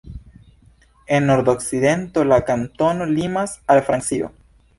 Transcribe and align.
En 1.17 1.27
nordokcidento 1.31 2.23
la 2.31 2.41
kantono 2.49 3.09
limas 3.11 3.55
al 3.77 3.83
Francio. 3.93 4.33